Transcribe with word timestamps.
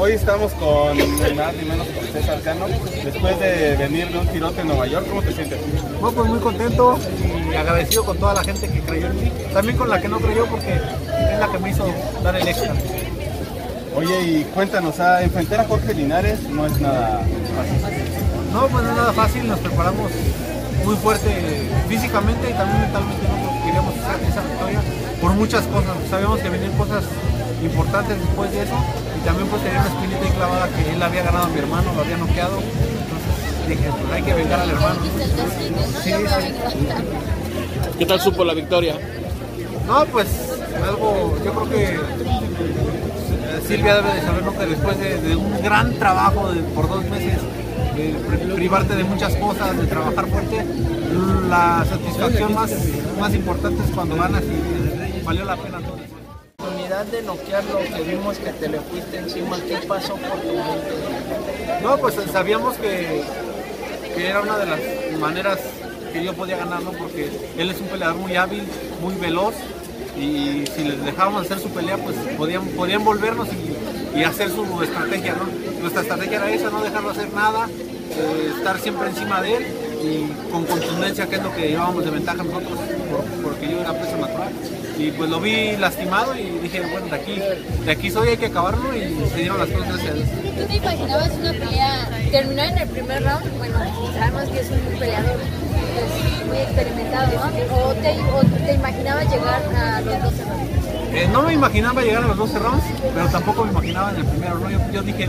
hoy 0.00 0.12
estamos 0.12 0.50
con 0.52 0.96
más 1.36 1.54
ni 1.54 1.64
menos 1.68 1.86
con 1.88 2.06
César 2.06 2.40
Cano. 2.40 2.66
Después 3.04 3.38
de 3.38 3.76
venir 3.76 4.08
de 4.08 4.18
un 4.18 4.26
tirote 4.28 4.62
en 4.62 4.68
Nueva 4.68 4.86
York, 4.86 5.06
¿cómo 5.06 5.20
te 5.20 5.30
sientes? 5.30 5.60
No, 6.00 6.10
pues 6.10 6.26
muy 6.26 6.38
contento 6.38 6.98
y 7.52 7.54
agradecido 7.54 8.04
con 8.04 8.16
toda 8.16 8.32
la 8.32 8.42
gente 8.42 8.66
que 8.68 8.80
creyó 8.80 9.08
en 9.08 9.24
mí. 9.24 9.30
También 9.52 9.76
con 9.76 9.90
la 9.90 10.00
que 10.00 10.08
no 10.08 10.18
creyó 10.18 10.46
porque 10.46 10.72
es 10.72 11.38
la 11.38 11.52
que 11.52 11.58
me 11.58 11.70
hizo 11.70 11.86
dar 12.22 12.34
el 12.34 12.48
extra. 12.48 12.72
Oye, 13.94 14.22
y 14.22 14.44
cuéntanos, 14.54 14.98
a 15.00 15.22
enfrentar 15.22 15.60
a 15.60 15.64
Jorge 15.64 15.92
Linares 15.92 16.48
no 16.48 16.64
es 16.64 16.80
nada 16.80 17.20
fácil. 17.54 18.14
No, 18.54 18.68
pues 18.68 18.82
no 18.82 18.90
es 18.90 18.96
nada 18.96 19.12
fácil, 19.12 19.48
nos 19.48 19.58
preparamos 19.58 20.10
muy 20.82 20.96
fuerte 20.96 21.28
físicamente 21.88 22.48
y 22.48 22.54
también 22.54 22.80
mentalmente 22.80 23.28
nosotros 23.28 23.64
queríamos 23.66 23.94
esa, 23.96 24.14
esa 24.14 24.48
victoria 24.48 24.80
por 25.20 25.32
muchas 25.34 25.66
cosas. 25.66 25.94
Sabíamos 26.08 26.40
que 26.40 26.48
venían 26.48 26.72
cosas 26.72 27.04
importantes 27.62 28.18
después 28.18 28.50
de 28.52 28.62
eso 28.62 28.76
y 29.20 29.24
también 29.24 29.48
pues 29.48 29.62
tenía 29.62 29.80
una 29.80 29.88
espinita 29.88 30.24
ahí 30.24 30.30
clavada 30.32 30.68
que 30.68 30.90
él 30.92 31.02
había 31.02 31.22
ganado 31.22 31.44
a 31.44 31.48
mi 31.48 31.58
hermano, 31.58 31.92
lo 31.94 32.00
había 32.02 32.16
noqueado. 32.16 32.58
Entonces 32.58 33.68
dije, 33.68 33.90
pues 34.00 34.12
hay 34.12 34.22
que 34.22 34.34
vengar 34.34 34.60
al 34.60 34.70
hermano. 34.70 35.00
Sí, 36.02 36.10
sí. 36.12 36.54
¿Qué 37.98 38.06
tal 38.06 38.20
supo 38.20 38.44
la 38.44 38.54
victoria? 38.54 38.94
No, 39.86 40.04
pues 40.06 40.26
algo, 40.86 41.36
yo 41.44 41.52
creo 41.52 41.68
que 41.68 41.84
eh, 41.94 41.98
Silvia 43.66 43.96
debe 43.96 44.14
de 44.14 44.22
saber 44.22 44.42
¿no? 44.44 44.56
que 44.56 44.66
después 44.66 44.98
de, 44.98 45.20
de 45.20 45.36
un 45.36 45.60
gran 45.62 45.92
trabajo 45.98 46.50
de- 46.52 46.62
por 46.62 46.88
dos 46.88 47.04
meses, 47.06 47.38
de 47.96 48.14
pri- 48.26 48.54
privarte 48.54 48.94
de 48.96 49.04
muchas 49.04 49.34
cosas, 49.36 49.76
de 49.76 49.86
trabajar 49.86 50.26
fuerte, 50.26 50.64
la 51.48 51.84
satisfacción 51.88 52.54
más, 52.54 52.70
más 53.18 53.34
importante 53.34 53.82
es 53.84 53.90
cuando 53.90 54.16
ganas 54.16 54.42
y 54.44 55.22
valió 55.24 55.44
la 55.44 55.56
pena 55.56 55.78
oportunidad 57.00 57.06
de 57.06 57.22
noquearlo, 57.22 57.78
que 57.78 58.02
vimos 58.02 58.38
que 58.38 58.52
te 58.52 58.68
le 58.68 58.80
fuiste 58.80 59.18
encima, 59.18 59.56
¿qué 59.66 59.78
pasó 59.86 60.16
por 60.16 60.40
tu? 60.40 61.82
No, 61.82 61.98
pues 61.98 62.14
sabíamos 62.32 62.76
que, 62.76 63.22
que 64.14 64.26
era 64.26 64.40
una 64.40 64.58
de 64.58 64.66
las 64.66 64.80
maneras 65.18 65.58
que 66.12 66.24
yo 66.24 66.34
podía 66.34 66.56
ganar, 66.56 66.82
¿no? 66.82 66.92
Porque 66.92 67.30
él 67.56 67.70
es 67.70 67.80
un 67.80 67.88
peleador 67.88 68.16
muy 68.16 68.36
hábil, 68.36 68.64
muy 69.00 69.14
veloz 69.14 69.54
y 70.16 70.64
si 70.74 70.84
les 70.84 71.04
dejábamos 71.04 71.42
hacer 71.42 71.60
su 71.60 71.70
pelea, 71.70 71.96
pues 71.96 72.16
podían, 72.36 72.66
podían 72.68 73.04
volvernos 73.04 73.48
y, 73.48 74.18
y 74.18 74.24
hacer 74.24 74.50
su 74.50 74.82
estrategia, 74.82 75.34
¿no? 75.34 75.80
Nuestra 75.80 76.02
estrategia 76.02 76.38
era 76.38 76.50
esa, 76.50 76.70
no 76.70 76.82
dejarlo 76.82 77.10
hacer 77.10 77.32
nada, 77.32 77.68
eh, 77.68 78.52
estar 78.56 78.78
siempre 78.78 79.08
encima 79.08 79.40
de 79.40 79.56
él 79.56 79.66
y 80.02 80.50
con 80.50 80.64
contundencia, 80.64 81.26
que 81.26 81.36
es 81.36 81.42
lo 81.42 81.54
que 81.54 81.68
llevábamos 81.68 82.04
de 82.04 82.10
ventaja 82.10 82.42
nosotros, 82.42 82.78
por- 83.10 83.24
porque 83.42 83.70
yo 83.70 83.80
era 83.80 83.92
peso 83.92 84.16
natural. 84.16 84.48
Y 84.98 85.10
pues 85.12 85.30
lo 85.30 85.40
vi 85.40 85.76
lastimado 85.78 86.34
y 86.36 86.58
dije, 86.62 86.80
bueno, 86.92 87.06
de 87.06 87.16
aquí, 87.16 87.40
de 87.84 87.90
aquí 87.90 88.10
soy, 88.10 88.28
hay 88.30 88.36
que 88.36 88.46
acabarlo 88.46 88.94
y 88.94 89.00
se 89.30 89.36
dieron 89.38 89.58
las 89.58 89.68
cosas 89.68 89.88
gracias 89.88 90.10
a 90.10 90.14
Dios. 90.14 90.28
¿Tú 90.58 90.66
te 90.66 90.76
imaginabas 90.76 91.30
una 91.40 91.52
pelea 91.52 92.08
terminar 92.30 92.66
en 92.72 92.78
el 92.78 92.88
primer 92.88 93.22
round? 93.24 93.58
Bueno, 93.58 93.78
sabemos 94.18 94.42
que 94.50 94.60
es 94.60 94.70
un 94.70 94.98
peleador 94.98 95.36
pues, 95.94 96.46
muy 96.48 96.56
experimentado, 96.58 97.32
¿no? 97.32 97.76
¿O 97.76 97.94
te, 97.94 98.10
o 98.20 98.64
te 98.66 98.74
imaginabas 98.74 99.24
llegar 99.32 99.62
a 99.74 100.00
los 100.02 100.22
12 100.22 100.44
rounds? 100.44 100.70
Eh, 101.12 101.28
no 101.32 101.42
me 101.42 101.54
imaginaba 101.54 102.02
llegar 102.02 102.22
a 102.24 102.26
los 102.28 102.36
12 102.36 102.58
rounds, 102.58 102.84
pero 103.14 103.26
tampoco 103.28 103.64
me 103.64 103.70
imaginaba 103.72 104.10
en 104.10 104.16
el 104.16 104.26
primero. 104.26 104.58
¿no? 104.58 104.70
Yo, 104.70 104.78
yo 104.92 105.02
dije 105.02 105.28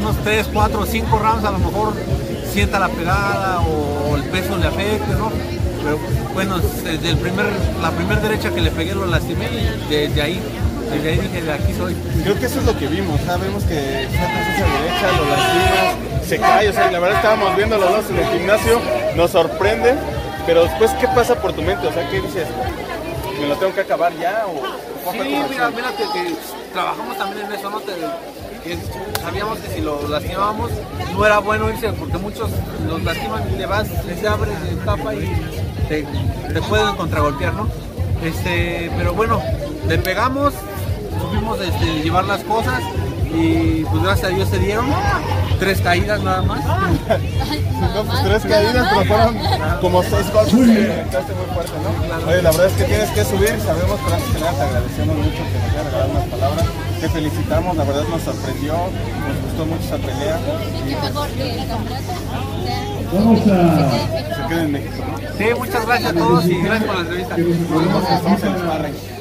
unos 0.00 0.16
3, 0.22 0.46
4, 0.52 0.86
5 0.86 1.18
rounds 1.18 1.44
a 1.44 1.50
lo 1.52 1.58
mejor 1.58 1.94
sienta 2.54 2.78
la 2.78 2.88
pegada 2.88 3.60
o 3.60 4.14
el 4.16 4.22
peso 4.24 4.56
le 4.56 4.68
afecte, 4.68 5.12
¿no? 5.18 5.30
Pero 5.82 5.98
bueno, 6.32 6.58
desde 6.58 7.10
el 7.10 7.18
primer, 7.18 7.46
la 7.82 7.90
primera 7.90 8.20
derecha 8.20 8.50
que 8.50 8.60
le 8.60 8.70
pegué 8.70 8.94
lo 8.94 9.06
lastimé 9.06 9.46
y 9.46 9.90
desde 9.92 10.22
ahí, 10.22 10.40
desde 10.90 11.10
ahí 11.10 11.18
dije, 11.18 11.42
de 11.42 11.52
aquí 11.52 11.74
soy. 11.76 11.94
Creo 12.22 12.38
que 12.38 12.46
eso 12.46 12.60
es 12.60 12.64
lo 12.66 12.78
que 12.78 12.86
vimos, 12.86 13.20
sabemos 13.26 13.64
que 13.64 14.06
sacas 14.12 14.48
esa 14.54 14.66
derecha, 14.66 15.18
lo 15.18 15.24
lastimas, 15.28 16.26
se 16.28 16.38
cae, 16.38 16.68
o 16.68 16.72
sea, 16.72 16.90
la 16.92 16.98
verdad 17.00 17.16
estábamos 17.16 17.56
viendo 17.56 17.76
los 17.76 17.90
dos 17.90 18.04
en 18.10 18.18
el 18.18 18.26
gimnasio, 18.38 18.80
nos 19.16 19.30
sorprende, 19.32 19.94
pero 20.46 20.62
después, 20.64 20.92
¿qué 21.00 21.08
pasa 21.08 21.34
por 21.34 21.52
tu 21.52 21.60
mente? 21.62 21.86
O 21.88 21.92
sea, 21.92 22.08
¿qué 22.08 22.20
dices? 22.20 22.46
¿Me 23.40 23.48
lo 23.48 23.56
tengo 23.56 23.74
que 23.74 23.80
acabar 23.80 24.12
ya? 24.16 24.44
O, 24.46 24.62
¿Cuál 25.04 25.16
Sí, 25.16 25.34
fue 25.34 25.44
tu 25.44 25.52
mira, 25.52 25.70
mira 25.70 25.88
que, 25.96 26.04
que 26.18 26.34
trabajamos 26.72 27.18
también 27.18 27.46
en 27.46 27.52
eso, 27.52 27.68
¿no? 27.68 27.80
Te- 27.80 27.92
sabíamos 29.20 29.58
que 29.58 29.68
si 29.68 29.80
lo 29.80 30.08
lastimábamos 30.08 30.70
no 31.12 31.26
era 31.26 31.38
bueno 31.38 31.70
irse, 31.70 31.92
porque 31.92 32.18
muchos 32.18 32.50
los 32.88 33.02
lastiman 33.02 33.42
y 33.52 33.56
le 33.56 33.66
vas, 33.66 33.88
les 34.06 34.24
abres, 34.24 34.54
les 34.62 34.84
tapa 34.84 35.14
y 35.14 35.30
te, 35.88 36.06
te 36.52 36.62
pueden 36.62 36.96
contragolpear, 36.96 37.54
¿no? 37.54 37.68
Este, 38.22 38.90
pero 38.96 39.12
bueno, 39.14 39.42
le 39.86 39.98
pegamos, 39.98 40.54
supimos 41.20 41.60
este, 41.60 42.02
llevar 42.02 42.24
las 42.24 42.42
cosas 42.44 42.82
y 43.34 43.84
pues 43.84 44.02
gracias 44.02 44.32
a 44.32 44.34
Dios 44.34 44.48
se 44.48 44.58
dieron 44.58 44.86
tres 45.58 45.80
caídas 45.80 46.22
nada 46.22 46.42
más. 46.42 46.64
No, 46.64 48.04
pues 48.04 48.22
tres 48.24 48.42
caídas, 48.42 48.88
pero 48.90 49.04
fueron 49.04 49.38
como 49.80 50.02
seis 50.02 50.32
golpes 50.32 50.52
que 50.54 51.34
muy 51.34 51.46
fuerte, 51.54 51.72
¿no? 51.82 52.28
Oye, 52.28 52.42
la 52.42 52.50
verdad 52.50 52.66
es 52.66 52.72
que 52.74 52.84
tienes 52.84 53.10
que 53.10 53.24
subir, 53.24 53.58
sabemos, 53.60 53.98
pero 54.04 54.16
antes 54.16 54.30
que 54.30 54.40
nada 54.40 54.52
te 54.52 54.62
agradecemos 54.62 55.16
mucho 55.16 55.30
que 55.30 55.58
nos 55.58 55.70
hayas 55.70 55.84
regalado 55.84 56.10
unas 56.10 56.26
palabras. 56.28 56.64
Te 57.00 57.08
felicitamos, 57.08 57.76
la 57.76 57.84
verdad 57.84 58.04
nos 58.10 58.22
sorprendió, 58.22 58.72
nos 58.72 59.36
gustó 59.44 59.66
mucho 59.66 59.84
esa 59.84 59.96
pelea. 59.98 60.38
¿Qué 60.86 60.96
mejor 60.96 61.28
que 61.28 61.60
el 61.60 61.68
campeonato? 61.68 62.12
Vamos 63.12 63.40
a... 63.42 63.44
Se 64.34 64.48
queda 64.48 64.62
en 64.62 64.72
México, 64.72 65.04
¿no? 65.10 65.18
Sí, 65.38 65.44
muchas 65.56 65.86
gracias 65.86 66.10
a 66.10 66.14
todos 66.14 66.44
y 66.46 66.62
gracias 66.62 66.84
por 66.84 66.94
la 66.94 67.00
entrevista. 67.02 67.36
Nos 67.36 67.84
vemos, 67.84 68.02
estamos 68.10 68.42
en 68.42 68.48
el 68.48 68.58
sparring. 68.58 69.13